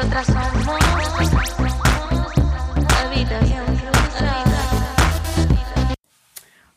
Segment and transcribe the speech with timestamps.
[0.00, 0.46] Nosotras somos
[3.04, 4.44] Habitación Rosa.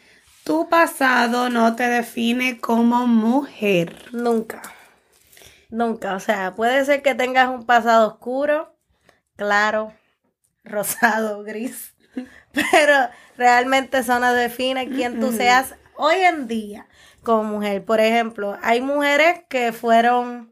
[0.43, 3.95] Tu pasado no te define como mujer.
[4.11, 4.63] Nunca.
[5.69, 6.15] Nunca.
[6.15, 8.75] O sea, puede ser que tengas un pasado oscuro,
[9.35, 9.93] claro,
[10.63, 11.93] rosado, gris.
[12.51, 16.87] Pero realmente eso no define quién tú seas hoy en día
[17.23, 17.83] como mujer.
[17.83, 20.51] Por ejemplo, hay mujeres que fueron,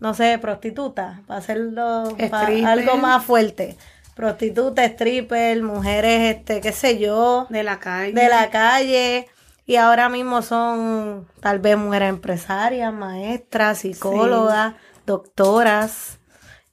[0.00, 2.16] no sé, prostitutas, para hacerlo
[2.66, 3.76] algo más fuerte.
[4.14, 8.12] Prostitutas, stripper, mujeres, este, qué sé yo, De la calle.
[8.12, 9.28] de la calle
[9.64, 14.74] y ahora mismo son tal vez mujeres empresarias, maestras, psicólogas,
[15.06, 16.18] doctoras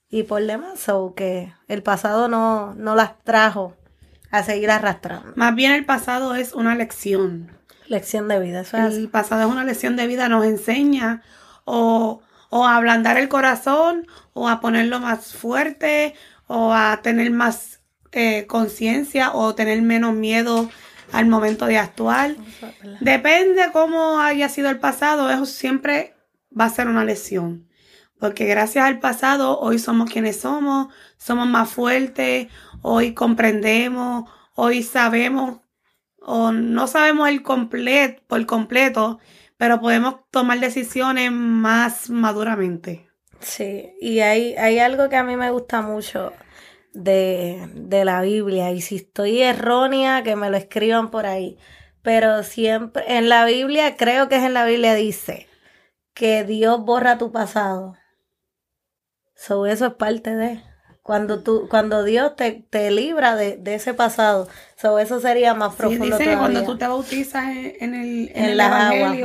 [0.09, 3.75] y por demás, so que el pasado no, no las trajo
[4.31, 5.31] a seguir arrastrando.
[5.35, 7.58] Más bien el pasado es una lección.
[7.89, 8.95] Lección de vida, eso es.
[8.95, 11.23] El pasado es una lección de vida, nos enseña
[11.65, 16.13] o, o a ablandar el corazón, o a ponerlo más fuerte,
[16.45, 20.69] o a tener más eh, conciencia, o tener menos miedo
[21.11, 22.35] al momento de actuar.
[23.01, 26.15] Depende cómo haya sido el pasado, eso siempre
[26.57, 27.67] va a ser una lección.
[28.19, 32.49] Porque gracias al pasado, hoy somos quienes somos, somos más fuertes,
[32.81, 35.59] hoy comprendemos, hoy sabemos,
[36.21, 39.19] o no sabemos el completo, por completo,
[39.57, 43.09] pero podemos tomar decisiones más maduramente.
[43.39, 46.33] Sí, y hay, hay algo que a mí me gusta mucho
[46.93, 51.57] de, de la Biblia, y si estoy errónea, que me lo escriban por ahí.
[52.01, 55.47] Pero siempre, en la Biblia, creo que es en la Biblia, dice
[56.13, 57.95] que Dios borra tu pasado.
[59.35, 60.61] So, eso es parte de.
[61.09, 64.47] Cuando tú, cuando Dios te, te libra de, de ese pasado.
[64.77, 68.29] So, eso sería más Sí, profundo dice que cuando tú te bautizas en, en el,
[68.29, 69.17] en en el las aguas.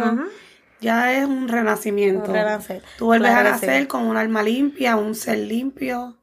[0.81, 2.31] Ya es un renacimiento.
[2.31, 2.83] Un renacer.
[2.97, 3.67] Tú vuelves Claro a que sí.
[3.67, 6.17] nacer con un alma limpia, un ser limpio.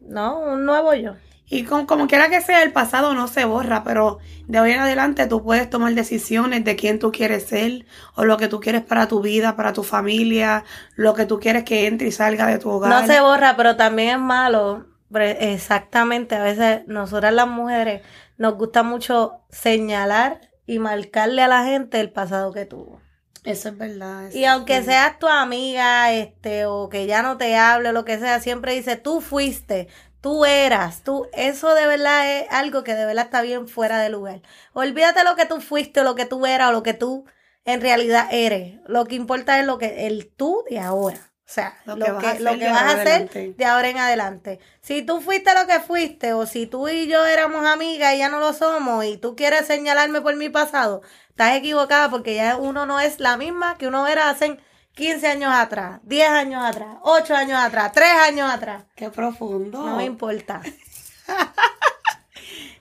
[0.00, 1.16] No, un nuevo yo.
[1.46, 4.80] Y con- como quiera que sea, el pasado no se borra, pero de hoy en
[4.80, 8.82] adelante tú puedes tomar decisiones de quién tú quieres ser o lo que tú quieres
[8.82, 10.64] para tu vida, para tu familia,
[10.96, 13.02] lo que tú quieres que entre y salga de tu hogar.
[13.02, 14.86] No se borra, pero también es malo.
[15.16, 18.02] Exactamente, a veces nosotras las mujeres
[18.36, 23.00] nos gusta mucho señalar y marcarle a la gente el pasado que tuvo.
[23.44, 24.30] Eso es verdad.
[24.32, 28.40] Y aunque seas tu amiga, este, o que ya no te hable, lo que sea,
[28.40, 29.88] siempre dice, tú fuiste,
[30.24, 34.08] tú eras, tú, eso de verdad es algo que de verdad está bien fuera de
[34.08, 34.40] lugar.
[34.72, 37.26] Olvídate lo que tú fuiste, o lo que tú eras, o lo que tú
[37.66, 38.80] en realidad eres.
[38.86, 41.18] Lo que importa es lo que, el tú de ahora.
[41.46, 42.92] O sea, Lo lo, que vas que, a lo hacer que de vas ahora a
[42.92, 43.54] en hacer adelante.
[43.58, 44.60] de ahora en adelante.
[44.80, 48.30] Si tú fuiste lo que fuiste, o si tú y yo éramos amigas y ya
[48.30, 52.86] no lo somos, y tú quieres señalarme por mi pasado, estás equivocada porque ya uno
[52.86, 54.58] no es la misma que uno era hace
[54.94, 58.84] 15 años atrás, 10 años atrás, 8 años atrás, 3 años atrás.
[58.94, 59.84] Qué profundo.
[59.84, 60.60] No me importa.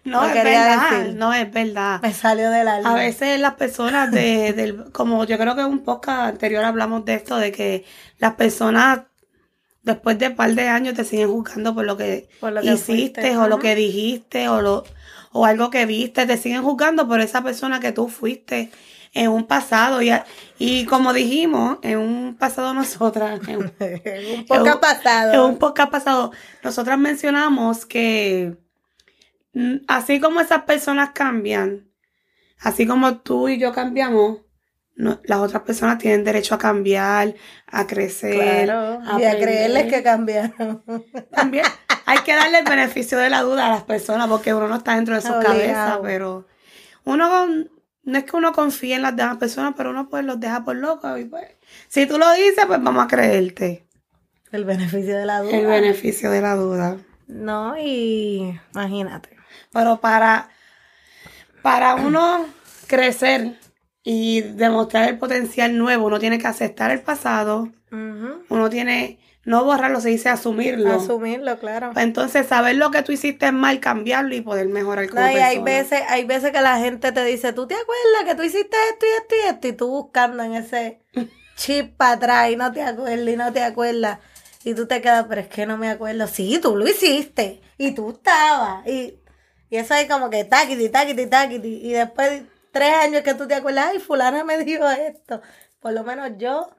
[0.03, 0.99] No, es quería verdad.
[0.99, 1.15] decir.
[1.15, 2.01] No es verdad.
[2.01, 2.91] Me salió del alma.
[2.91, 7.05] A veces las personas de, del, como yo creo que en un podcast anterior hablamos
[7.05, 7.85] de esto, de que
[8.17, 9.03] las personas
[9.83, 12.67] después de un par de años te siguen juzgando por lo que, Por lo que
[12.67, 14.83] hiciste fuiste, o lo que dijiste o lo
[15.33, 18.71] o algo que viste, te siguen juzgando por esa persona que tú fuiste
[19.13, 20.11] en un pasado y,
[20.57, 25.33] y como dijimos, en un pasado nosotras, en un, un ha pasado.
[25.33, 26.31] en un podcast pasado,
[26.63, 28.57] nosotras mencionamos que
[29.53, 31.87] mm, así como esas personas cambian,
[32.59, 34.39] así como tú y yo cambiamos,
[34.95, 37.33] no- las otras personas tienen derecho a cambiar,
[37.67, 40.83] a crecer, Claro, a y a creerles que cambiaron.
[41.31, 41.65] También
[42.05, 44.95] hay que darle el beneficio de la duda a las personas porque uno no está
[44.95, 45.53] dentro de sus Obligado.
[45.59, 46.47] cabezas, pero
[47.05, 47.47] uno
[48.05, 50.75] no es que uno confíe en las demás personas, pero uno pues los deja por
[50.75, 51.45] locos y pues
[51.87, 53.85] si tú lo dices, pues vamos a creerte.
[54.51, 55.57] El beneficio de la duda.
[55.57, 56.97] El beneficio de la duda.
[57.27, 59.35] No, y imagínate.
[59.71, 60.49] Pero para,
[61.61, 62.45] para uno
[62.87, 63.57] crecer
[64.03, 68.43] y demostrar el potencial nuevo, uno tiene que aceptar el pasado, Ujú.
[68.49, 70.91] uno tiene, no borrarlo, se dice asumirlo.
[70.93, 71.91] Asumirlo, claro.
[71.95, 75.59] Entonces, saber lo que tú hiciste mal, cambiarlo y poder mejorar como No, y hay
[75.59, 75.63] persona.
[75.65, 79.05] veces, hay veces que la gente te dice, ¿tú te acuerdas que tú hiciste esto
[79.05, 79.67] y esto y esto?
[79.69, 80.99] Y tú buscando en ese,
[81.55, 84.19] chip para atrás y no te acuerdas y no te acuerdas.
[84.65, 86.25] Y tú te quedas, pero es que no me acuerdo.
[86.27, 87.61] Sí, tú lo hiciste.
[87.77, 88.85] Y tú estabas.
[88.87, 89.19] Y,
[89.69, 91.79] y eso es como que taquiti, taquiti, taquiti.
[91.83, 95.41] Y después de tres años que tú te acuerdas, ay, fulana me dijo esto.
[95.79, 96.75] Por lo menos yo,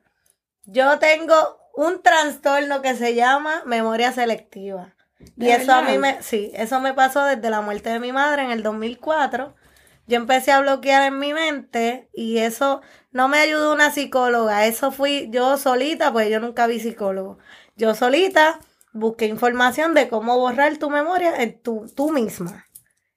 [0.67, 1.35] yo tengo
[1.75, 4.95] un trastorno que se llama memoria selectiva.
[5.37, 8.13] Y ¿De eso a mí me, sí, eso me pasó desde la muerte de mi
[8.13, 9.55] madre en el 2004.
[10.07, 14.93] Yo empecé a bloquear en mi mente y eso no me ayudó una psicóloga, eso
[14.93, 17.39] fui yo solita, pues yo nunca vi psicólogo.
[17.77, 18.59] Yo solita
[18.93, 22.67] busqué información de cómo borrar tu memoria en tu, tú misma.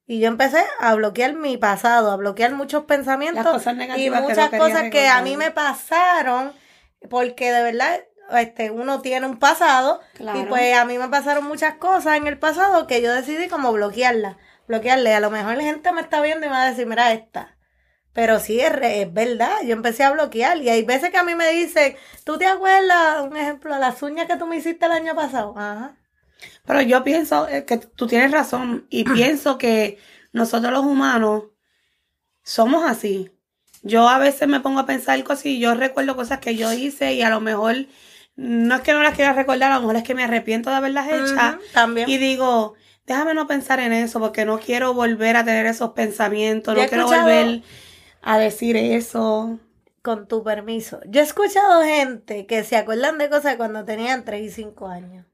[0.10, 4.22] Y yo empecé a bloquear mi pasado, a bloquear muchos pensamientos cosas y negativas que
[4.24, 6.54] no muchas cosas que a mí me pasaron,
[7.10, 8.00] porque de verdad
[8.32, 10.40] este, uno tiene un pasado Claro.
[10.40, 13.72] y pues a mí me pasaron muchas cosas en el pasado que yo decidí como
[13.74, 14.38] bloquearlas,
[14.68, 15.14] bloquearle.
[15.14, 17.58] A lo mejor la gente me está viendo y me va a decir, mira esta.
[18.14, 21.24] Pero sí, es, re- es verdad, yo empecé a bloquear y hay veces que a
[21.24, 24.92] mí me dicen, ¿tú te acuerdas, un ejemplo, las uñas que tú me hiciste el
[24.94, 25.54] año pasado?
[25.58, 25.96] Ajá.
[26.66, 29.98] Pero yo pienso eh, que tú tienes razón y pienso que
[30.34, 31.46] nosotros los humanos
[32.44, 33.32] somos así.
[33.84, 37.14] Yo a veces me pongo a pensar cosas y yo recuerdo cosas que yo hice
[37.14, 37.76] y a lo mejor
[38.36, 40.76] no es que no las quiera recordar, a lo mejor es que me arrepiento de
[40.76, 42.10] haberlas hechas también.
[42.10, 42.76] y digo,
[43.06, 47.08] déjame no pensar en eso porque no quiero volver a tener esos pensamientos, no quiero
[47.08, 47.64] volver
[48.22, 49.60] a decir eso.
[50.04, 51.02] Con tu permiso.
[51.08, 55.26] Yo he escuchado gente que se acuerdan de cosas cuando tenían 3 y 5 años.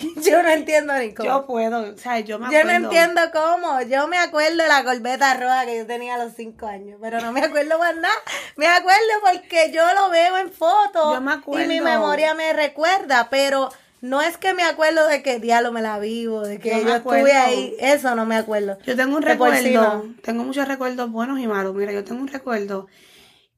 [0.24, 1.28] Yo no entiendo ni cómo.
[1.28, 2.78] Yo puedo, o sea, yo me Yo acuerdo.
[2.80, 3.82] no entiendo cómo.
[3.82, 7.20] Yo me acuerdo de la corbeta roja que yo tenía a los cinco años, pero
[7.20, 8.14] no me acuerdo más nada.
[8.56, 11.64] Me acuerdo porque yo lo veo en fotos Yo me acuerdo.
[11.64, 13.70] y mi memoria me recuerda, pero
[14.00, 16.96] no es que me acuerdo de que diablo me la vivo, de que Yo yo,
[16.96, 17.74] estuve ahí.
[17.80, 18.78] Eso no me acuerdo.
[18.86, 20.04] Yo tengo un recuerdo, sí no.
[20.22, 21.74] tengo muchos recuerdos buenos y malos.
[21.74, 22.86] Mira, yo tengo un recuerdo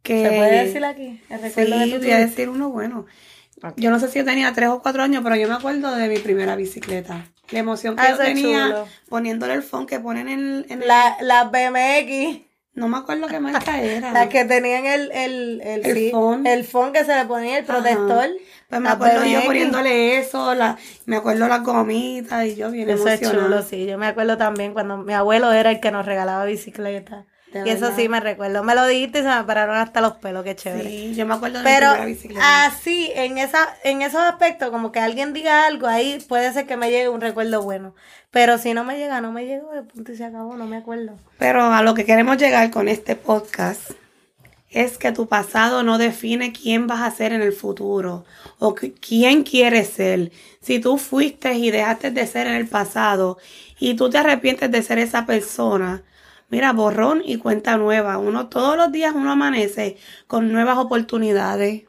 [0.02, 0.22] que...
[0.28, 1.22] ¿Se puede decir aquí?
[1.30, 2.18] El Sí, recuerdo de tu voy a vida?
[2.18, 3.06] decir uno bueno.
[3.76, 6.08] Yo no sé si yo tenía tres o cuatro años, pero yo me acuerdo de
[6.08, 7.26] mi primera bicicleta.
[7.50, 8.88] La emoción que Ah, yo es tenía chulo.
[9.08, 12.42] poniéndole el phone que ponen en, en el- La, las BMX.
[12.74, 14.12] No me acuerdo qué marca era.
[14.12, 16.46] Las que tenían el, el, el, El sí, phone.
[16.46, 17.74] el phone que se le ponía el Ajá.
[17.74, 18.30] protector.
[18.68, 23.06] Pues me acuerdo yo poniéndole eso, la, me acuerdo las gomitas y yo bien Eso
[23.08, 23.48] es emocionada.
[23.48, 23.84] chulo, sí.
[23.86, 27.26] Yo me acuerdo también cuando mi abuelo era el que nos regalaba bicicleta.
[27.52, 28.62] De y eso sí me recuerdo.
[28.64, 30.88] Me lo dijiste y se me pararon hasta los pelos, qué chévere.
[30.88, 32.64] Sí, yo me acuerdo de mi Pero primera bicicleta.
[32.64, 36.76] así, en esa, en esos aspectos, como que alguien diga algo, ahí puede ser que
[36.76, 37.94] me llegue un recuerdo bueno.
[38.30, 40.78] Pero si no me llega, no me llegó, de punto y se acabó, no me
[40.78, 41.14] acuerdo.
[41.38, 43.90] Pero a lo que queremos llegar con este podcast
[44.70, 48.24] es que tu pasado no define quién vas a ser en el futuro
[48.58, 50.32] o qui- quién quieres ser.
[50.62, 53.36] Si tú fuiste y dejaste de ser en el pasado
[53.78, 56.02] y tú te arrepientes de ser esa persona,
[56.52, 58.18] mira, borrón y cuenta nueva.
[58.18, 61.84] Uno todos los días uno amanece con nuevas oportunidades,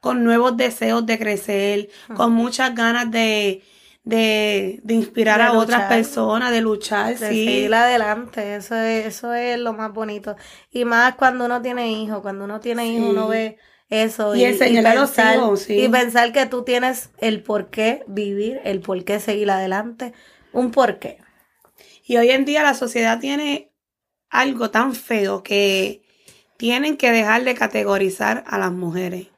[0.00, 3.64] con nuevos deseos de crecer, con muchas ganas de,
[4.04, 7.36] de, de inspirar De a otras personas, de luchar, De sí.
[7.36, 10.36] seguir adelante, eso es, eso es lo más bonito.
[10.70, 13.58] Y más cuando uno tiene hijos, cuando uno tiene hijos, uno ve
[13.88, 14.36] eso.
[14.36, 14.44] Y
[14.86, 15.74] a los pensar, hijos, sí.
[15.74, 20.12] y pensar que tú tienes el por qué vivir, el por qué seguir adelante,
[20.52, 21.18] un porqué.
[22.04, 23.67] Y hoy en día la sociedad tiene
[24.30, 26.02] algo tan feo que
[26.56, 29.28] tienen que dejar de categorizar a las mujeres.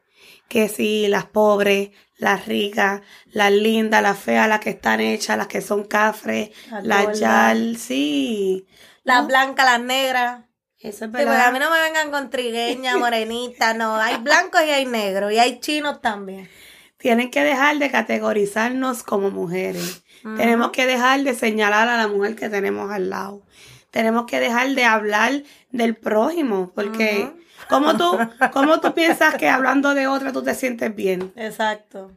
[0.48, 5.46] Que si las pobres, las ricas, las lindas, las feas, las que están hechas, las
[5.46, 6.50] que son cafres,
[6.82, 8.66] Las yal, sí.
[9.04, 9.28] Las ¿No?
[9.28, 10.44] blancas, las negras.
[10.78, 11.48] Eso es Sí, verdad.
[11.48, 13.96] a mí no me vengan con trigueña, morenita, no.
[13.96, 16.48] Hay blancos y hay negros, y hay chinos también.
[16.96, 20.02] Tienen que dejar de categorizarnos como mujeres.
[20.36, 23.42] Tenemos que dejar de señalar a la mujer que tenemos al lado.
[23.90, 27.32] Tenemos que dejar de hablar del prójimo, porque.
[27.68, 28.18] ¿cómo, tú,
[28.52, 31.32] ¿cómo tú piensas que hablando de otra tú te sientes bien?
[31.36, 32.12] Exacto.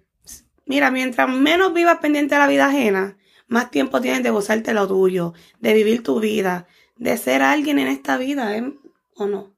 [0.66, 4.88] Mira, mientras menos vivas pendiente de la vida ajena, más tiempo tienes de gozarte lo
[4.88, 8.74] tuyo, de vivir tu vida, de ser alguien en esta vida, ¿eh?
[9.16, 9.54] ¿o no?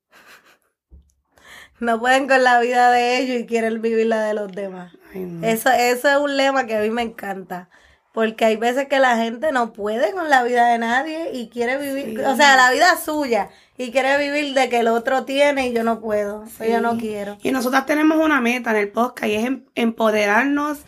[1.79, 4.93] No pueden con la vida de ellos y quieren vivir la de los demás.
[5.13, 5.45] Ay, no.
[5.45, 7.69] Eso, eso es un lema que a mí me encanta.
[8.15, 11.77] Porque hay veces que la gente no puede con la vida de nadie y quiere
[11.77, 12.25] vivir, Sí.
[12.25, 15.83] o sea, la vida suya y quiere vivir de que el otro tiene y yo
[15.83, 17.01] no puedo, o yo no Sí.
[17.01, 17.37] quiero.
[17.43, 20.79] Y nosotras tenemos una meta en el podcast y es em- empoderarnos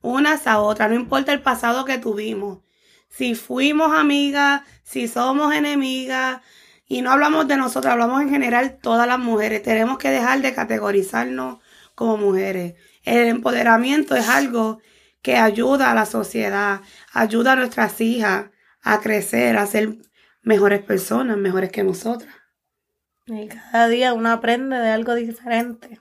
[0.00, 2.60] unas a otras, no importa el pasado que tuvimos.
[3.08, 6.40] Si fuimos amigas, si somos enemigas,
[6.86, 9.60] y no hablamos de nosotras, hablamos en general todas las mujeres.
[9.64, 11.58] Tenemos que dejar de categorizarnos
[11.96, 12.74] como mujeres.
[13.02, 14.78] El empoderamiento es algo
[15.26, 18.46] que ayuda a la sociedad, ayuda a nuestras hijas
[18.80, 19.96] a crecer, a ser
[20.42, 22.32] mejores personas, mejores que nosotras.
[23.26, 25.98] Y cada día uno aprende de algo diferente.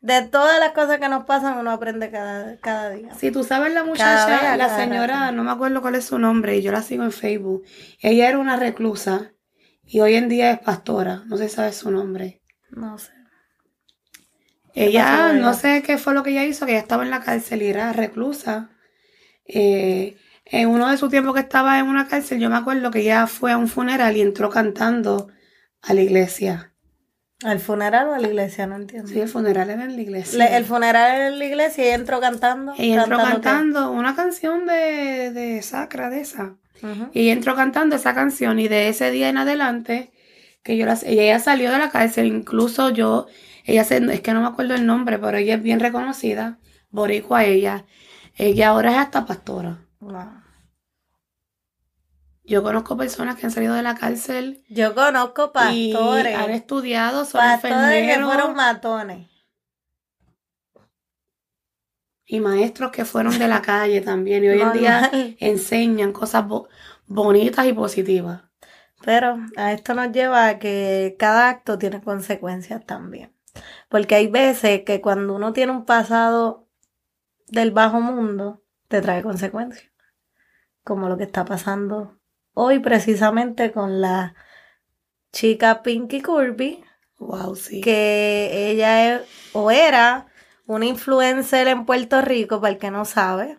[0.00, 3.12] de todas las cosas que nos pasan, uno aprende cada, cada día.
[3.16, 5.32] Si tú sabes la muchacha, la cada señora, rato.
[5.32, 7.64] no me acuerdo cuál es su nombre, y yo la sigo en Facebook.
[7.98, 9.32] Ella era una reclusa
[9.82, 12.40] y hoy en día es pastora, no se sabe su nombre.
[12.70, 13.19] No sé.
[14.74, 17.62] Ella, no sé qué fue lo que ella hizo, que ella estaba en la cárcel
[17.62, 18.70] y era reclusa.
[19.46, 23.00] Eh, en uno de sus tiempos que estaba en una cárcel, yo me acuerdo que
[23.00, 25.28] ella fue a un funeral y entró cantando
[25.82, 26.72] a la iglesia.
[27.42, 28.66] ¿Al funeral o a la iglesia?
[28.66, 29.08] No entiendo.
[29.08, 30.38] Sí, el funeral era en la iglesia.
[30.38, 32.74] Le- el funeral era en la iglesia y ella entró cantando.
[32.76, 33.22] ella entró qué?
[33.22, 36.56] cantando una canción de, de sacra de esa.
[37.12, 40.12] Y ella entró cantando esa canción y de ese día en adelante,
[40.62, 43.26] que yo la, ella, ella salió de la cárcel, incluso yo,
[43.64, 46.58] ella se, es que no me acuerdo el nombre, pero ella es bien reconocida,
[46.90, 47.84] boricua ella.
[48.36, 49.78] Ella ahora es hasta pastora.
[50.00, 50.40] Wow.
[52.44, 56.36] Yo conozco personas que han salido de la cárcel Yo conozco y pastores.
[56.36, 59.28] han estudiado, son Pastores que enfermeros fueron matones.
[62.26, 64.44] y maestros que fueron de la calle también.
[64.44, 66.68] Y hoy en día enseñan cosas bo-
[67.06, 68.42] bonitas y positivas.
[69.04, 73.32] Pero a esto nos lleva a que cada acto tiene consecuencias también.
[73.88, 76.68] Porque hay veces que cuando uno tiene un pasado
[77.48, 79.90] del bajo mundo, te trae consecuencias.
[80.84, 82.18] Como lo que está pasando
[82.54, 84.34] hoy precisamente con la
[85.32, 86.84] chica Pinky Kirby,
[87.18, 87.82] Wow, sí.
[87.82, 90.26] que ella es o era
[90.66, 93.58] una influencer en Puerto Rico, para el que no sabe.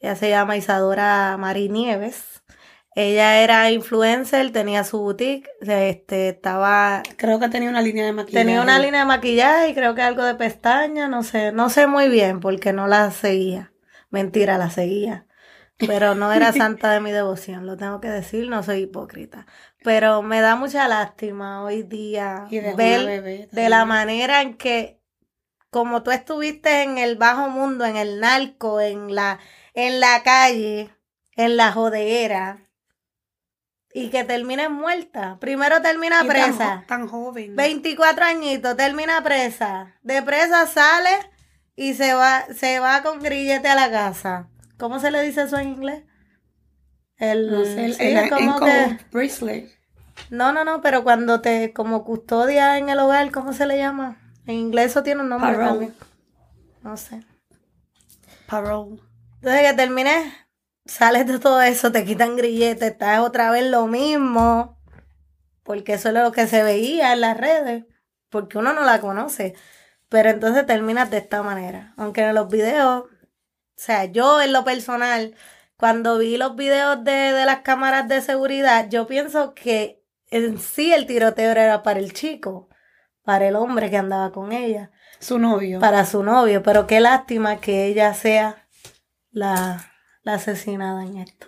[0.00, 2.42] Ella se llama Isadora Mari Nieves.
[2.98, 8.42] Ella era influencer, tenía su boutique, este, estaba, Creo que tenía una línea de maquillaje.
[8.42, 11.86] tenía una línea de maquillaje y creo que algo de pestañas, no sé, no sé
[11.86, 13.70] muy bien porque no la seguía.
[14.08, 15.26] Mentira, la seguía.
[15.76, 19.46] Pero no era santa de mi devoción, lo tengo que decir, no soy hipócrita.
[19.84, 24.56] Pero me da mucha lástima hoy día Y dejó ver bebé de la manera en
[24.56, 25.02] que,
[25.68, 29.38] como tú estuviste en el bajo mundo, en el narco, en la,
[29.74, 30.88] en la calle,
[31.36, 32.65] en la jodeguera,
[33.98, 35.38] y que termines muerta.
[35.40, 36.84] Primero termina Y presa.
[36.86, 37.56] Tan, joven.
[37.56, 39.94] 24 añitos, termina presa.
[40.02, 41.10] De presa sale
[41.76, 44.48] y se va, se va con grillete a la casa.
[44.78, 46.04] ¿Cómo se le dice eso en inglés?
[47.16, 49.70] El, No sé, el, sí, el como que- bracelet.
[50.28, 54.18] no, no, no, pero cuando te, como custodia en el hogar, ¿cómo se le llama?
[54.46, 55.68] En inglés eso tiene un nombre Parole.
[55.70, 55.94] también.
[56.82, 57.22] No sé.
[58.46, 59.00] Parole.
[59.36, 60.32] Entonces que termines,
[60.86, 64.78] sales de todo eso, te quitan grilletes, estás otra vez lo mismo.
[65.62, 67.84] Porque eso es lo que se veía en las redes.
[68.30, 69.54] Porque uno no la conoce.
[70.08, 71.92] Pero entonces terminas de esta manera.
[71.96, 73.08] Aunque en los videos, o
[73.74, 75.34] sea, yo en lo personal,
[75.76, 80.92] cuando vi los videos de, de las cámaras de seguridad, yo pienso que en sí
[80.92, 82.68] el tiroteo era para el chico,
[83.24, 85.80] para el hombre que andaba con ella Su novio.
[85.80, 88.66] para su novio, pero qué lástima que ella sea
[89.30, 89.92] la,
[90.26, 91.46] la asesinada en esto.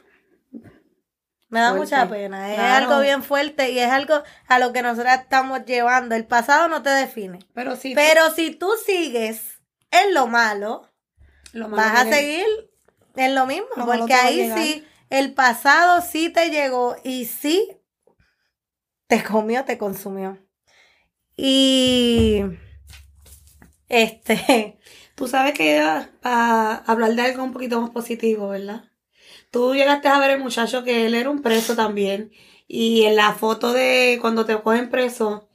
[1.50, 1.96] Me da Fuerte.
[1.96, 2.86] mucha pena, es Claro.
[2.90, 6.14] algo bien fuerte y es algo a lo que nosotros estamos llevando.
[6.14, 7.92] El pasado no te define, Pero sí.
[7.94, 10.88] pero si tú sigues en lo malo,
[11.52, 12.44] lo malo vas a seguir
[13.16, 17.68] en lo mismo, Lo porque ahí sí, el pasado sí te llegó y sí
[19.08, 20.38] te comió, te consumió.
[21.36, 22.42] Y
[23.88, 24.78] este,
[25.18, 25.82] Tú sabes que
[26.22, 28.84] para hablar de algo un poquito más positivo, ¿verdad?
[29.50, 32.32] Tú llegaste a ver el muchacho que él era un preso también.
[32.68, 35.48] Y en la foto de cuando te cogen preso,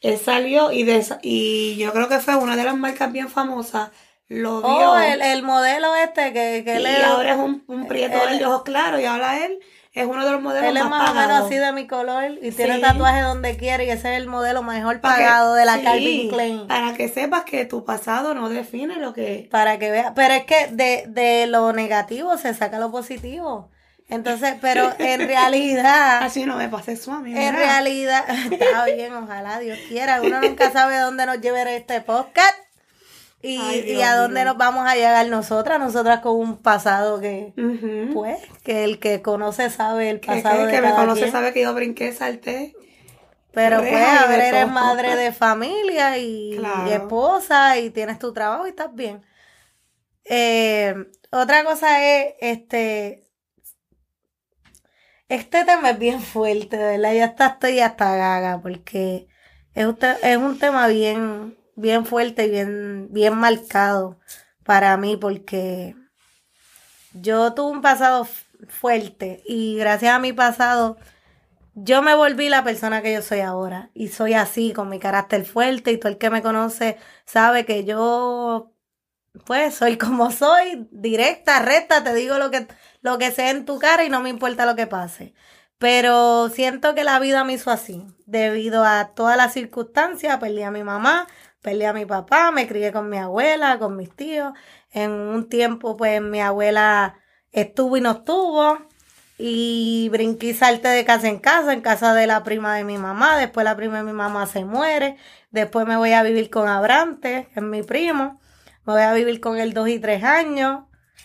[0.00, 3.90] él salió y, de y yo creo que fue una de las marcas bien famosas.
[4.28, 4.92] Lo vio.
[4.92, 8.18] Oh, el, el modelo este que, que él y es, ahora es un, un prieto
[8.28, 9.00] él- de ojos claros.
[9.00, 9.58] Y ahora él
[9.94, 11.46] es uno de los modelos él es más, más o menos pagados.
[11.46, 14.94] así de mi color y tiene tatuaje donde quiere y ese es el modelo mejor
[14.96, 16.66] que- pagado de la sí, Calvin Klein.
[16.66, 19.48] Para que sepas que tu pasado no define lo que...
[19.50, 20.12] Para que veas.
[20.14, 23.70] Pero es que de, de lo negativo se saca lo positivo.
[24.08, 27.36] Entonces, pero en realidad, Así no me pase eso a mí.
[27.36, 30.20] en realidad, está bien, ojalá Dios quiera.
[30.22, 32.54] Uno nunca sabe dónde nos lleve este podcast
[33.42, 37.52] y, Ay, y a dónde nos vamos a llegar nosotras, nosotras con un pasado que,
[38.14, 41.32] pues, que el que conoce sabe el pasado que, de que me conoce quien.
[41.32, 42.74] sabe que yo brinqué, salté.
[43.52, 44.72] Pero pues, a ver, eres todo.
[44.72, 46.88] madre de familia y, Claro.
[46.88, 49.22] y esposa y tienes tu trabajo y estás bien.
[50.24, 50.94] Eh,
[51.32, 53.24] otra cosa es, este,
[55.28, 59.26] este tema es bien fuerte, de verdad, ya hasta estoy hasta gaga porque
[59.74, 64.18] es un, es un tema bien, bien fuerte y bien, bien marcado
[64.64, 65.96] para mí porque
[67.12, 68.26] yo tuve un pasado
[68.68, 70.96] fuerte y gracias a mi pasado
[71.74, 73.90] yo me volví la persona que yo soy ahora.
[73.94, 75.92] Y soy así, con mi carácter fuerte.
[75.92, 78.72] Y todo el que me conoce sabe que yo,
[79.46, 82.68] pues, soy como soy, directa, recta, te digo lo que,
[83.00, 85.34] lo que sé en tu cara y no me importa lo que pase.
[85.78, 88.04] Pero siento que la vida me hizo así.
[88.26, 91.26] Debido a todas las circunstancias, perdí a mi mamá,
[91.62, 94.52] perdí a mi papá, me crié con mi abuela, con mis tíos.
[94.90, 97.16] En un tiempo, pues, mi abuela
[97.52, 98.78] estuvo y no estuvo.
[99.38, 102.98] Y brinqué y salté de casa en casa, en casa de la prima de mi
[102.98, 103.36] mamá.
[103.38, 105.16] Después la prima de mi mamá se muere.
[105.50, 108.40] Después me voy a vivir con Abrante, es mi primo.
[108.84, 110.84] Me voy a vivir con él dos y tres años.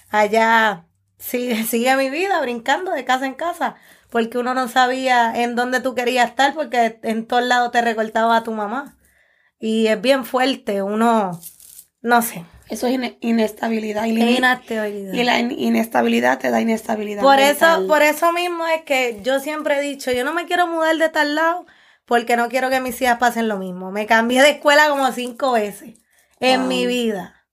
[0.09, 0.85] Allá
[1.17, 3.75] sigue, sigue mi vida brincando de casa en casa.
[4.09, 8.37] Porque uno no sabía en dónde tú querías estar porque en todos lados te recortaba
[8.37, 8.96] a tu mamá.
[9.59, 11.39] Y es bien fuerte, uno,
[12.01, 12.45] no sé.
[12.69, 14.05] Eso es ine- inestabilidad.
[14.05, 15.13] Y, Inestabilidad.
[15.13, 17.21] y la in- inestabilidad te da inestabilidad.
[17.23, 17.79] Por mental.
[17.81, 20.97] eso, por eso mismo es que yo siempre he dicho, yo no me quiero mudar
[20.97, 21.65] de tal lado
[22.05, 23.91] porque no quiero que mis hijas pasen lo mismo.
[23.91, 25.95] Me cambié de escuela como cinco veces
[26.39, 26.69] en Wow.
[26.69, 27.45] mi vida.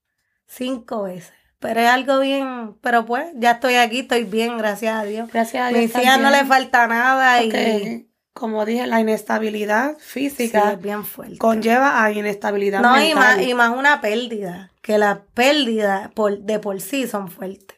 [0.47, 1.33] Cinco veces.
[1.59, 5.29] Pero es algo bien, pero pues ya estoy aquí, estoy bien, gracias a Dios.
[5.31, 5.79] Gracias a Dios.
[5.81, 11.03] Mis hijas no le falta nada y porque, como dije, la inestabilidad física bien
[11.39, 13.37] conlleva a inestabilidad No, y mental.
[13.37, 17.77] más, y más una pérdida, que las pérdidas por, de por sí son fuertes.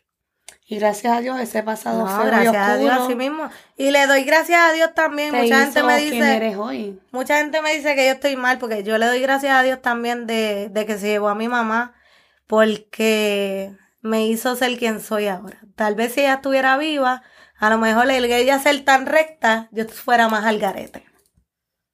[0.70, 3.50] Y gracias a Dios ese pasado No, y gracias a Dios así mismo.
[3.78, 5.32] Y le doy gracias a Dios también.
[5.32, 7.00] te Mucha gente me dice, eres hoy.
[7.12, 9.80] mucha gente me dice que yo estoy mal porque yo le doy gracias a Dios
[9.82, 11.94] también de, de que se llevó a mi mamá
[12.48, 13.72] porque
[14.02, 15.60] me hizo ser quien soy ahora.
[15.76, 17.22] Tal vez si ella estuviera viva,
[17.58, 21.06] a lo mejor el ella ser tan recta, yo fuera más al garete.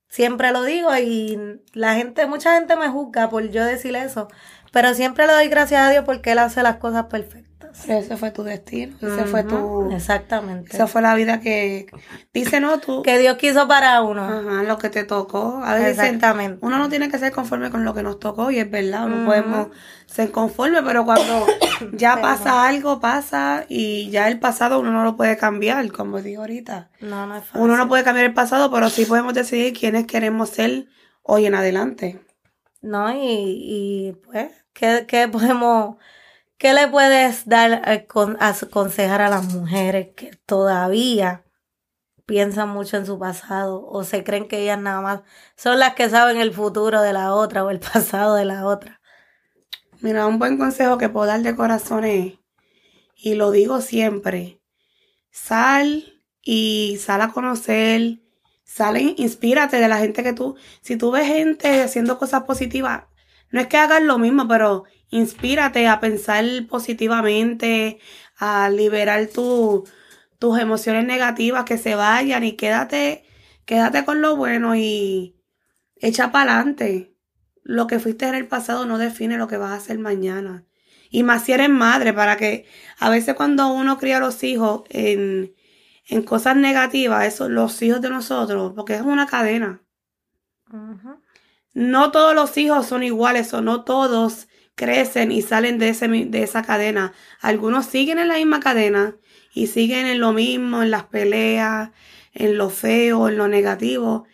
[0.07, 1.39] Siempre lo digo y
[1.73, 4.27] la gente, mucha gente me juzga por yo decir eso,
[4.71, 7.52] pero siempre le doy gracias a Dios porque él hace las cosas perfectas.
[7.85, 8.95] Pero ese fue tu destino.
[9.01, 9.91] Ese fue tu.
[9.91, 10.73] Exactamente.
[10.73, 11.87] Esa fue la vida que.
[12.33, 13.01] Dice, no, tú.
[13.01, 14.23] Que Dios quiso para uno.
[14.23, 15.61] Ajá, lo que te tocó.
[15.63, 16.59] A veces Exactamente.
[16.61, 19.25] uno no tiene que ser conforme con lo que nos tocó y es verdad, no
[19.25, 19.67] podemos
[20.05, 21.47] ser conforme, pero cuando
[21.93, 26.41] ya pasa algo, pasa y ya el pasado uno no lo puede cambiar, como digo
[26.41, 26.89] ahorita.
[27.01, 27.61] No, no es fácil.
[27.61, 30.85] Uno no puede cambiar el pasado, pero sí podemos decidir quiénes queremos ser
[31.23, 32.21] hoy en adelante.
[32.81, 35.95] No, y, y pues, ¿qué, qué podemos,
[36.63, 41.43] qué le puedes dar a aconsejar a las mujeres que todavía
[42.25, 45.21] piensan mucho en su pasado o se creen que ellas nada más
[45.57, 49.01] son las que saben el futuro de la otra o el pasado de la otra?
[49.99, 52.35] Mira, un buen consejo que puedo dar de corazón es,
[53.17, 54.61] y lo digo siempre,
[55.31, 58.21] sal y sal a conocer,
[58.63, 63.03] sal e inspírate de la gente que tú, si tú ves gente haciendo cosas positivas,
[63.49, 67.99] no es que hagas lo mismo, pero inspírate a pensar positivamente,
[68.37, 69.85] a liberar tu-
[70.39, 73.25] tus emociones negativas, que se vayan y quédate,
[73.65, 75.35] quédate con lo bueno y
[75.97, 77.15] echa para adelante.
[77.63, 80.65] Lo que fuiste en el pasado no define lo que vas a hacer mañana.
[81.09, 82.65] Y más si eres madre, para que
[82.99, 85.55] a veces cuando uno cría a los hijos en,
[86.07, 89.81] en cosas negativas, eso, los hijos de nosotros, porque es una cadena.
[91.73, 96.43] No todos los hijos son iguales o no todos crecen y salen de, ese, de
[96.43, 97.13] esa cadena.
[97.41, 99.15] Algunos siguen en la misma cadena
[99.53, 101.91] y siguen en lo mismo, en las peleas,
[102.33, 104.25] en lo feo, en lo negativo.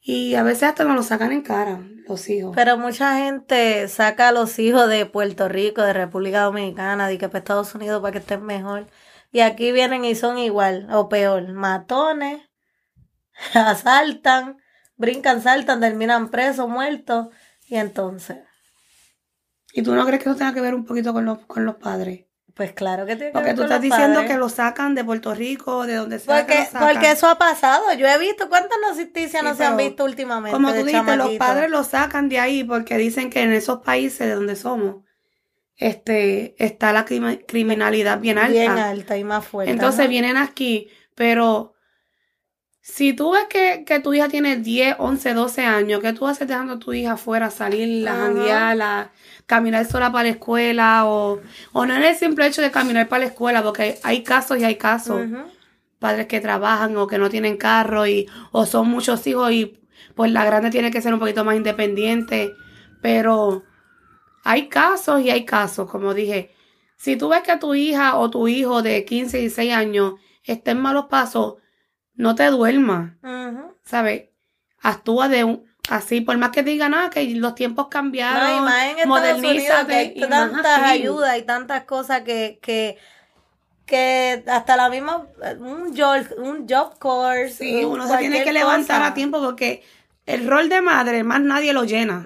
[0.00, 2.52] Y a veces hasta nos lo sacan en cara, los hijos.
[2.56, 7.28] Pero mucha gente saca a los hijos de Puerto Rico, de República Dominicana, de que
[7.28, 8.86] para Estados Unidos para que estén mejor.
[9.30, 12.40] Y aquí vienen y son igual, o peor, matones,
[13.54, 14.56] asaltan,
[14.96, 17.28] brincan, saltan, terminan presos, muertos.
[17.66, 18.38] Y entonces,
[19.72, 21.76] ¿Y tú no crees que eso tenga que ver un poquito con los, con los
[21.76, 22.26] padres?
[22.54, 24.30] pues claro que tiene que Porque ver tú con estás los diciendo padres.
[24.32, 26.88] que lo sacan de Puerto Rico, de donde sea que Porque, lo sacan.
[26.88, 27.94] porque eso ha pasado.
[27.94, 30.52] Yo he visto cuántas noticias Sí, no se han visto últimamente.
[30.54, 34.26] Como tú dijiste, los padres lo sacan de ahí porque dicen que en esos países
[34.28, 34.96] de donde somos,
[35.76, 38.52] este, está la criminalidad bien alta.
[38.52, 39.72] Bien alta y más fuerte.
[39.72, 41.72] Entonces vienen aquí, pero
[42.90, 46.48] si tú ves que, que tu hija tiene 10, 11, 12 años, ¿qué tú haces
[46.48, 48.20] dejando a tu hija afuera, salir, a Ajá.
[48.26, 49.12] janguear, a
[49.46, 51.06] caminar sola para la escuela?
[51.06, 51.40] O,
[51.72, 54.64] o no en el simple hecho de caminar para la escuela, porque hay casos y
[54.64, 55.22] hay casos.
[56.00, 59.78] Padres que trabajan o que no tienen carro y, o son muchos hijos y
[60.14, 62.52] pues la grande tiene que ser un poquito más independiente.
[63.00, 63.62] Pero
[64.42, 66.54] hay casos y hay casos, como dije.
[66.96, 70.80] Si tú ves que tu hija o tu hijo de 15, 16 años está en
[70.80, 71.54] malos pasos,
[72.20, 73.12] no te duermas.
[73.82, 74.24] ¿sabes?
[74.82, 78.94] Actúa de un, así, por más que digan, ah, que los tiempos cambiaron, No, hay
[79.06, 82.96] modernízate, y más tantas ayudas y tantas cosas que, que,
[83.86, 85.26] que hasta la misma,
[85.58, 87.54] un job, un job course.
[87.54, 89.10] Sí, uno se tiene que levantar cosa.
[89.10, 89.82] a tiempo porque
[90.26, 92.24] el rol de madre más nadie lo llena.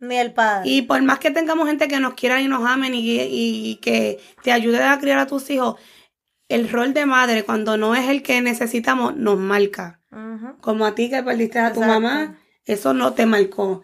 [0.00, 0.68] Ni el padre.
[0.68, 4.20] Y por más que tengamos gente que nos quiera y nos amen y, y que
[4.42, 5.76] te ayude a criar a tus hijos,
[6.48, 10.00] el rol de madre cuando no es el que necesitamos nos marca.
[10.60, 12.00] Como a ti que perdiste a tu Exacto.
[12.00, 13.82] mamá, eso no te marcó.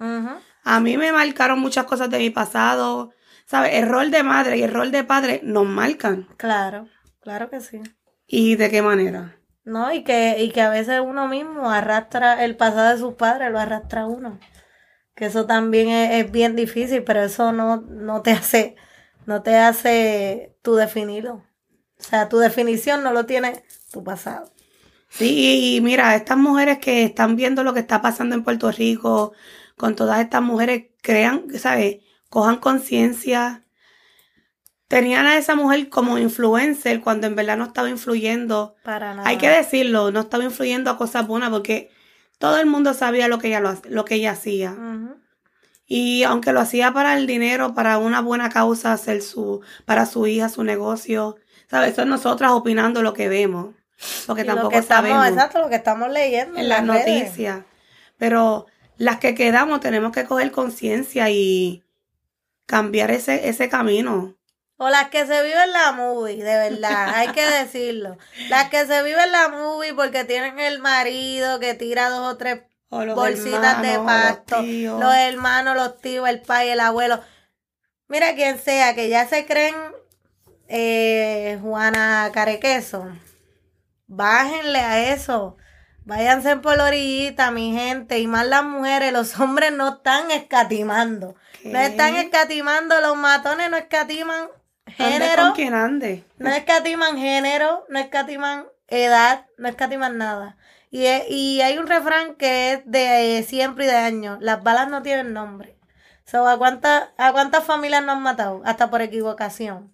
[0.64, 3.12] A mí me marcaron muchas cosas de mi pasado.
[3.46, 3.74] ¿Sabes?
[3.74, 6.26] El rol de madre y el rol de padre nos marcan.
[6.38, 6.88] Claro,
[7.20, 7.82] claro que sí.
[8.26, 9.36] ¿Y de qué manera?
[9.64, 13.52] No, y que, y que a veces uno mismo arrastra el pasado de sus padres,
[13.52, 14.40] lo arrastra uno.
[15.14, 18.76] Que eso también es, es bien difícil, pero eso no, no te hace,
[19.26, 21.44] no te hace tu definirlo.
[21.98, 24.52] O sea, tu definición no lo tiene tu pasado.
[25.08, 29.32] Sí, y mira, estas mujeres que están viendo lo que está pasando en Puerto Rico,
[29.76, 31.98] con todas estas mujeres, crean, ¿sabes?
[32.28, 33.64] Cojan conciencia.
[34.88, 38.74] Tenían a esa mujer como influencer cuando en verdad no estaba influyendo.
[38.82, 39.28] Para nada.
[39.28, 41.90] Hay que decirlo, no estaba influyendo a cosas buenas porque
[42.38, 44.76] todo el mundo sabía lo que ella, lo, lo que ella hacía.
[45.86, 50.26] Y aunque lo hacía para el dinero, para una buena causa, hacer su, para su
[50.26, 51.36] hija, su negocio,
[51.70, 51.98] ¿sabes?
[51.98, 53.74] Es nosotras opinando lo que vemos.
[54.26, 57.60] Porque Y lo tampoco que estamos, sabemos exacto, lo que estamos leyendo en las noticias.
[58.18, 61.82] Pero las que quedamos tenemos que coger conciencia y
[62.66, 64.34] cambiar ese, ese camino.
[64.76, 68.18] O las que se viven la movie, de verdad, hay que decirlo.
[68.48, 72.62] Las que se viven la movie porque tienen el marido que tira dos o tres
[72.88, 77.20] O bolsitas de hermanos, pasto, los hermanos, los tíos, el pai, el abuelo.
[78.08, 79.76] Mira quien sea, que ya se creen
[80.68, 83.06] eh, Juana Carequeso.
[84.06, 85.56] Bájenle a eso.
[86.04, 88.18] Váyanse por la orillita, mi gente.
[88.18, 91.34] Y más las mujeres, los hombres no están escatimando.
[91.62, 91.70] ¿Qué?
[91.70, 94.48] No están escatimando, los matones no escatiman
[94.86, 95.42] Ande género.
[95.44, 96.24] con quien ande.
[96.38, 100.58] No escatiman género, no escatiman edad, no escatiman nada.
[100.90, 104.38] Y, es- y hay un refrán que es de siempre y de años.
[104.42, 105.78] Las balas no tienen nombre.
[106.26, 108.60] So, ¿a, cuántas ¿A cuántas familias nos han matado?
[108.66, 109.93] Hasta por equivocación.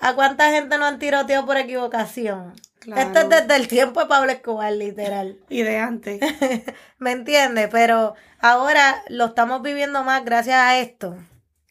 [0.00, 2.54] ¿A cuánta gente nos han tiroteado por equivocación?
[2.80, 3.02] Claro.
[3.02, 5.38] Esto es desde el tiempo de Pablo Escobar, literal.
[5.48, 6.20] Y de antes.
[6.98, 7.68] ¿Me entiendes?
[7.70, 11.16] Pero ahora lo estamos viviendo más gracias a esto,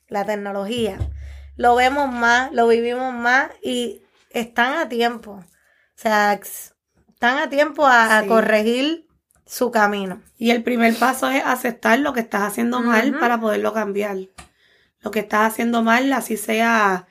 [0.07, 0.97] la tecnología.
[1.55, 5.31] Lo vemos más, lo vivimos más y están a tiempo.
[5.31, 9.07] O sea, están a tiempo a, corregir
[9.45, 10.21] su camino.
[10.37, 14.17] Y el primer paso es aceptar lo que estás haciendo mal para poderlo cambiar.
[14.99, 17.07] Lo que estás haciendo mal, así sea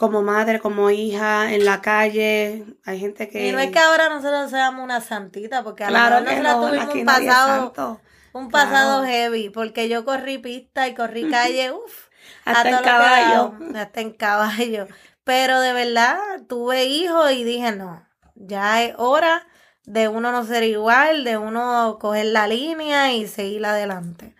[0.00, 2.64] como madre, como hija, en la calle.
[2.86, 3.48] Hay gente que...
[3.48, 6.42] Y no es que ahora nosotros seamos una santita, porque a Claro lo que mejor
[6.42, 8.00] no, nosotros aquí tuvimos un pasado,
[8.32, 9.12] un pasado Claro.
[9.12, 12.08] heavy, porque yo corrí pista y corrí calle, uff.
[12.46, 13.54] Hasta a en lo caballo.
[13.76, 14.86] hasta en caballo.
[15.22, 16.16] Pero de verdad,
[16.48, 18.02] tuve hijos y dije, no,
[18.36, 19.46] ya es hora
[19.84, 24.34] de uno no ser igual, de uno coger la línea y seguir adelante.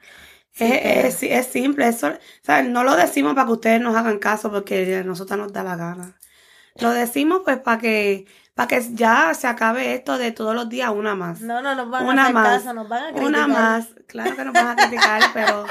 [0.54, 2.12] Es, es- es simple, eso,
[2.68, 5.76] no lo decimos para que ustedes nos hagan caso porque a nosotros nos da la
[5.76, 6.18] gana.
[6.76, 10.90] Lo decimos pues para que, para que ya se acabe esto de todos los días
[10.90, 11.40] una más.
[11.40, 12.58] no, no nos van una a hacer más.
[12.62, 13.26] caso, nos van a criticar.
[13.28, 13.86] Una más.
[14.06, 15.64] Claro que nos van a criticar, pero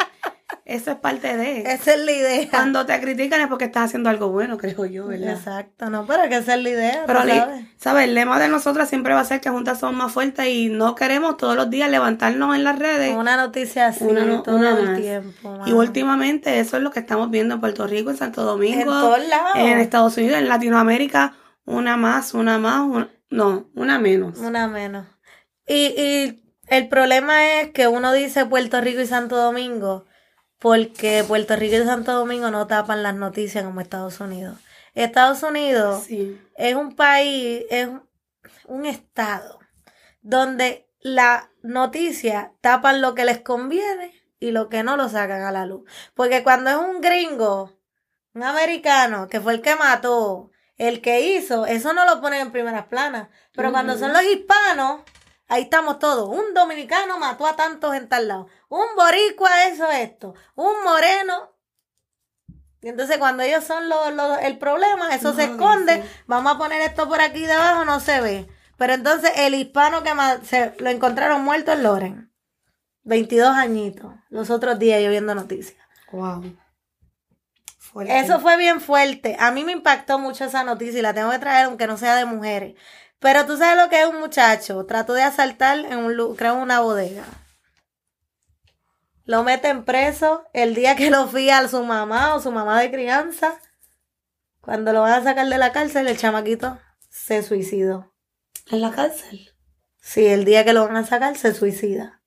[0.65, 1.62] eso es parte de.
[1.72, 2.48] Esa es la idea.
[2.50, 5.34] Cuando te critican es porque estás haciendo algo bueno, creo yo, ¿verdad?
[5.34, 8.06] Exacto, no, pero que esa es la idea, Pero li- sabes.
[8.06, 10.96] El lema de nosotras siempre va a ser que juntas somos más fuertes y no
[10.96, 13.15] queremos todos los días levantarnos en las redes.
[13.15, 15.00] Una noticia así Una no- todo una el más.
[15.02, 15.60] tiempo.
[15.65, 18.92] Y últimamente eso es lo que estamos viendo en Puerto Rico, en Santo en Domingo,
[18.92, 19.52] todos lados.
[19.56, 21.34] en Estados Unidos, en Latinoamérica,
[21.69, 24.38] una más, una más, una- no, una menos.
[24.39, 25.05] Una menos.
[25.67, 30.05] Y, y el problema es que uno dice Puerto Rico y Santo Domingo
[30.58, 34.58] porque Puerto Rico y Santo Domingo no tapan las noticias como Estados Unidos.
[34.95, 36.41] Estados Unidos Sí.
[36.55, 37.88] es un país, es
[38.65, 39.60] un estado
[40.21, 45.51] donde la noticia tapan lo que les conviene y lo que no lo sacan a
[45.51, 45.89] la luz.
[46.13, 47.77] Porque cuando es un gringo,
[48.34, 52.52] un americano, que fue el que mató, el que hizo, eso no lo ponen en
[52.52, 53.30] primeras planas.
[53.54, 55.02] Pero cuando son los hispanos,
[55.48, 56.28] ahí estamos todos.
[56.28, 58.48] Un dominicano mató a tantos en tal lado.
[58.70, 60.34] Un boricua eso, esto.
[60.56, 61.52] Un moreno.
[62.82, 66.04] Y entonces cuando ellos son los, los- el problema, eso No se esconde.
[66.28, 68.48] Vamos a poner esto por aquí debajo, no se ve.
[68.78, 70.12] Pero entonces el hispano que
[70.46, 72.34] se lo encontraron muerto en Loren.
[73.04, 74.13] 22 añitos.
[74.30, 75.78] Los otros días yo viendo noticias.
[76.12, 76.56] Wow.
[77.91, 78.19] Fuerte.
[78.19, 79.36] Eso fue bien fuerte.
[79.39, 82.15] A mí me impactó mucho esa noticia y la tengo que traer aunque no sea
[82.15, 82.75] de mujeres.
[83.19, 84.86] Pero tú sabes lo que es un muchacho.
[84.86, 87.23] Trató de asaltar en un creo en una bodega.
[89.25, 92.91] Lo meten preso el día que lo fía a su mamá o su mamá de
[92.91, 93.60] crianza.
[94.62, 98.13] Cuando lo van a sacar de la cárcel, el chamaquito se suicidó.
[98.71, 99.54] En la cárcel.
[99.99, 102.18] Sí, el día que lo van a sacar, se suicida.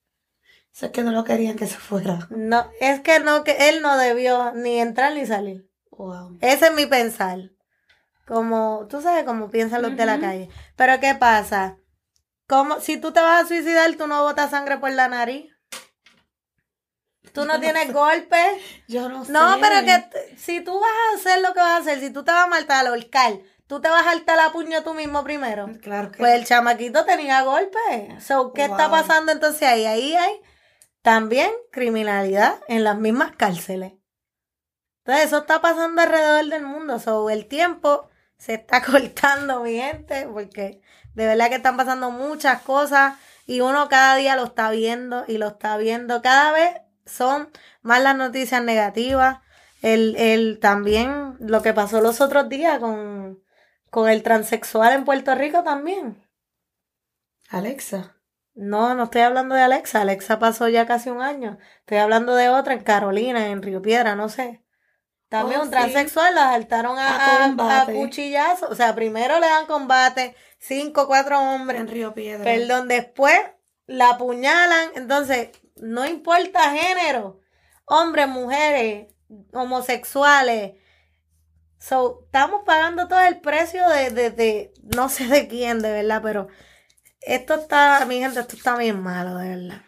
[0.80, 2.26] Es que no lo querían que se fuera.
[2.30, 5.68] No, es que no, que él no debió ni entrar ni salir.
[5.90, 6.38] Wow.
[6.40, 7.38] Ese es mi pensar.
[8.26, 10.48] Como, tú sabes cómo piensan los de la calle.
[10.76, 11.76] Pero ¿qué pasa?
[12.48, 15.52] Como, si tú te vas a suicidar, tú no botas sangre por la nariz.
[17.32, 17.92] Tú no no tienes sé.
[17.92, 18.62] golpes.
[18.88, 19.32] Yo no sé.
[19.32, 22.24] No, pero que si tú vas a hacer lo que vas a hacer, si tú
[22.24, 25.22] te vas a matar, a ahorcar, tú te vas a hartar a puño tú mismo
[25.24, 25.68] primero.
[25.80, 26.18] Claro que.
[26.18, 28.24] Pues el chamaquito tenía golpes.
[28.24, 29.86] So, ¿Qué está pasando entonces ahí?
[29.86, 30.40] Ahí hay
[31.02, 33.94] también criminalidad en las mismas cárceles.
[35.04, 36.98] Entonces, eso está pasando alrededor del mundo.
[37.00, 40.80] So, el tiempo se está cortando, mi gente, porque
[41.14, 43.14] de verdad que están pasando muchas cosas
[43.46, 46.22] y uno cada día lo está viendo y lo está viendo.
[46.22, 47.50] Cada vez son
[47.82, 49.40] más las noticias negativas.
[49.82, 53.42] El, el también lo que pasó los otros días con,
[53.90, 56.24] con el transexual en Puerto Rico también.
[57.48, 58.16] Alexa.
[58.54, 60.02] No, no estoy hablando de Alexa.
[60.02, 61.58] Alexa pasó ya casi un año.
[61.80, 64.62] Estoy hablando de otra en Carolina, en Río Piedra, no sé.
[65.28, 65.72] También Oh, un sí.
[65.72, 67.92] transexual la saltaron a, A a, combate.
[67.92, 68.70] a cuchillazos.
[68.70, 71.80] O sea, primero le dan combate, cinco, cuatro hombres.
[71.80, 72.44] En Río Piedra.
[72.44, 73.38] Perdón, después
[73.86, 74.90] la apuñalan.
[74.96, 77.40] Entonces, no importa género.
[77.86, 79.08] Hombres, mujeres,
[79.54, 80.74] homosexuales.
[81.78, 86.20] So, estamos pagando todo el precio de, de, de no sé de quién, de verdad,
[86.22, 86.48] pero
[87.26, 89.82] esto está, mi gente, esto está bien malo, de verdad.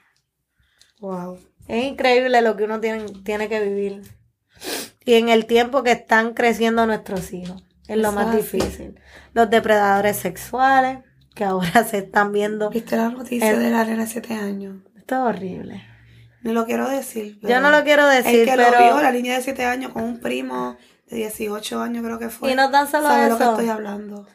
[1.00, 1.38] Wow.
[1.68, 4.02] Es increíble lo que uno tiene, tiene que vivir.
[5.04, 7.62] Y en el tiempo que están creciendo nuestros hijos.
[7.88, 8.98] Es lo Eso más es difícil.
[9.34, 11.00] Los depredadores sexuales,
[11.34, 12.70] que ahora se están viendo.
[12.70, 14.82] ¿Viste la noticia El- de la nena de 7 años?
[14.96, 15.82] Esto es horrible.
[16.42, 17.38] No lo quiero decir.
[17.42, 18.70] Yo no lo quiero decir, El que pero...
[18.70, 20.76] lo vio, la niña de 7 años con un primo
[21.08, 22.52] de 18 años, creo que fue.
[22.52, 23.52] Y no tan solo ¿Sabe lo que eso.
[23.52, 24.26] estoy hablando?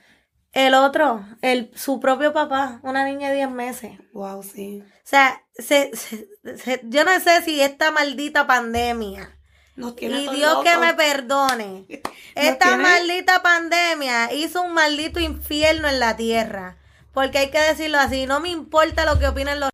[0.51, 3.91] El otro, el, su propio papá, una niña de 10 meses.
[4.13, 4.81] Wow, sí.
[4.83, 9.37] O sea, se, se- se- yo no sé si esta maldita pandemia,
[9.75, 11.85] Nos tiene y Dios que me perdone,
[12.35, 16.77] esta tiene- maldita pandemia hizo un maldito infierno en la tierra.
[17.13, 19.69] Porque hay que decirlo así, no me importa lo que opinen los...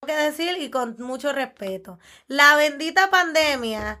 [0.00, 1.98] Tengo que decir y con mucho respeto.
[2.26, 4.00] La bendita pandemia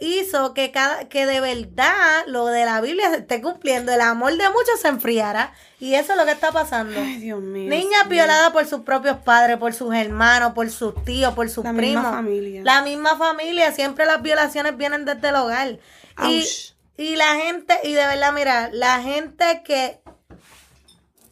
[0.00, 4.32] hizo que cada que de verdad lo de la Biblia se esté cumpliendo, el amor
[4.36, 6.98] de muchos se enfriara y eso es lo que está pasando.
[7.00, 7.68] Ay, Dios mío.
[7.70, 11.72] Niñas violadas por sus propios padres, por sus hermanos, por sus tíos, por sus La
[11.72, 12.02] primos.
[12.02, 12.62] misma familia.
[12.64, 15.78] La misma familia, siempre las violaciones vienen desde el hogar.
[16.28, 16.44] Y,
[16.96, 20.00] y la gente, y de verdad, mira, la gente que,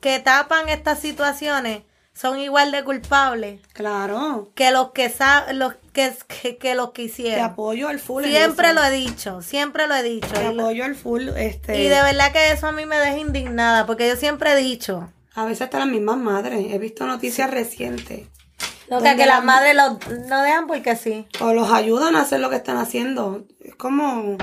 [0.01, 1.83] que tapan estas situaciones
[2.15, 4.51] son igual de culpables Claro.
[4.55, 5.13] que los que
[5.53, 8.25] los que, que, que los que Te apoyo al full.
[8.25, 10.29] Siempre lo he dicho, siempre lo he dicho.
[10.29, 11.29] Te apoyo al full.
[11.37, 14.57] Este, y de verdad que eso a mí me deja indignada, porque yo siempre he
[14.57, 15.13] dicho.
[15.35, 16.67] A veces hasta las mismas madres.
[16.73, 18.27] He visto noticias recientes.
[18.27, 19.99] Que, Donde que la- las madres lo,
[20.29, 21.27] no dejan porque sí.
[21.41, 23.47] O los ayudan a hacer lo que están haciendo.
[23.61, 24.37] Es como,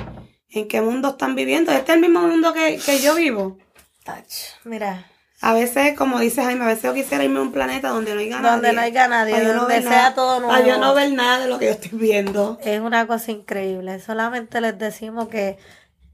[0.49, 1.71] ¿en qué mundo están viviendo?
[1.71, 3.57] Este es el mismo mundo que, que yo vivo.
[4.05, 4.23] Ach,
[4.63, 5.05] Mira,
[5.41, 8.21] A veces, como dice Jaime, a veces yo quisiera irme a un planeta donde no
[8.21, 8.52] haya nadie.
[8.52, 10.82] Donde no haya nadie, para donde sea nada- todo Para yo nuevo.
[10.86, 12.58] no ver nada de lo que yo estoy viendo.
[12.62, 14.00] es una cosa increíble.
[14.00, 15.58] Solamente les decimos que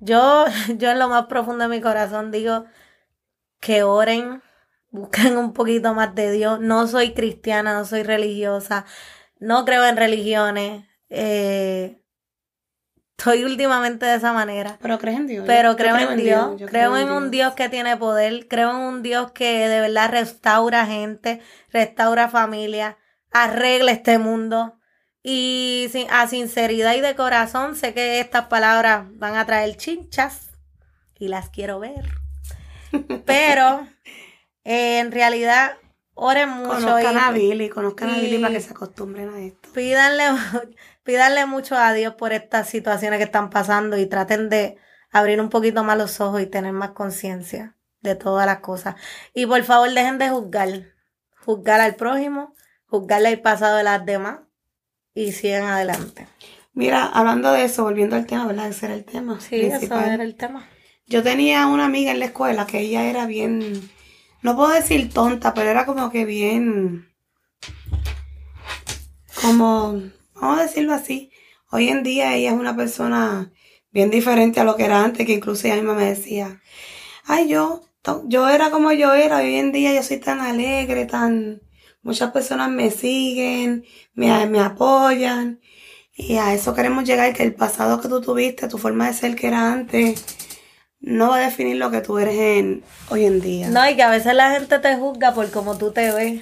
[0.02, 0.46] yo,
[0.78, 2.66] yo en lo más profundo de mi corazón digo
[3.62, 4.42] que oren,
[4.90, 6.60] busquen un poquito más de Dios.
[6.60, 8.86] No soy cristiana, no soy religiosa,
[9.40, 10.84] no creo en religiones.
[11.10, 12.03] Eh,
[13.24, 14.78] estoy últimamente de esa manera.
[14.82, 15.46] Pero crees en Dios.
[15.48, 19.02] Pero Yo creo en Dios, creo en un Dios que tiene poder, creo en un
[19.02, 22.98] Dios que de verdad restaura gente, restaura familia,
[23.32, 24.78] arregla este mundo.
[25.24, 30.50] Y sin- a sinceridad y de corazón sé que estas palabras van a traer chinchas
[31.18, 32.04] y las quiero ver.
[33.26, 33.88] Pero
[34.66, 35.78] eh, en realidad
[36.14, 39.40] oren mucho Conozcan a y Billy, conozcan a y- Billy para que se acostumbren a
[39.40, 39.70] esto.
[39.74, 40.26] pídanle,
[41.04, 44.78] pídanle mucho a Dios por estas situaciones que están pasando y traten de
[45.12, 48.96] abrir un poquito más los ojos y tener más conciencia de todas las cosas.
[49.34, 50.70] Y por favor dejen de juzgar,
[51.46, 54.40] juzgar al prójimo, juzgarle el pasado de las demás
[55.14, 56.28] y sigan adelante.
[56.74, 58.68] Mira, hablando de eso, volviendo al tema, ¿verdad?
[58.70, 60.10] Ese era el tema Sí, eso principal.
[60.12, 60.68] era el tema.
[61.06, 63.92] Yo tenía una amiga en la escuela que ella era bien,
[64.42, 67.14] no puedo decir tonta, pero era como que bien,
[69.42, 70.02] como,
[70.44, 71.32] vamos a decirlo así,
[71.72, 73.52] hoy en día ella es una persona
[73.92, 76.62] bien diferente a lo que era antes, que incluso ella misma me decía,
[77.26, 77.82] ay, yo,
[78.26, 81.62] yo era como yo era, hoy en día yo soy tan alegre, tan,
[82.02, 85.60] muchas personas me siguen, me, me apoyan.
[86.16, 89.36] Y a eso queremos llegar, que el pasado que tú tuviste, tu forma de ser
[89.36, 90.24] que era antes,
[91.00, 93.70] no va a definir lo que tú eres en, hoy en día.
[93.70, 96.42] No, y que a veces la gente te juzga por cómo tú te ves.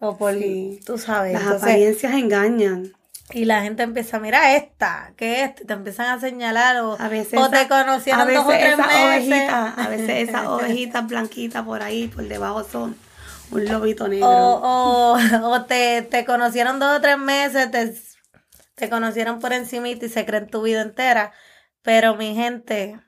[0.00, 0.80] O por, Sí.
[0.84, 1.32] tú sabes.
[1.32, 2.92] Las entonces- apariencias engañan.
[3.32, 5.54] Y la gente empieza, mira esta, que es?
[5.54, 8.72] Te empiezan a señalar o, A veces, o te conocieron a veces dos o tres
[8.74, 9.04] esas meses.
[9.04, 12.96] ovejitas, a veces esas ovejitas blanquitas por ahí, por debajo son
[13.50, 14.28] un lobito negro.
[14.28, 15.18] O, o,
[15.52, 17.94] o te, te conocieron dos o tres meses, te,
[18.74, 21.32] te conocieron por encimita y se creen tu vida entera.
[21.82, 22.98] Pero mi gente,